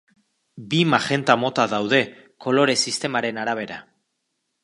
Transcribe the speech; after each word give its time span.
Bi 0.69 0.77
magenta 0.93 1.35
mota 1.41 1.65
daude, 1.75 2.01
kolore 2.45 2.77
sistemaren 2.85 3.41
arabera. 3.43 3.77